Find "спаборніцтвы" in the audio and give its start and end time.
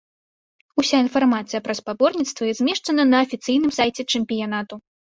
1.81-2.57